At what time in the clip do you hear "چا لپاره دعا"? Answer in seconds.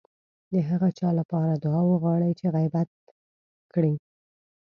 0.99-1.81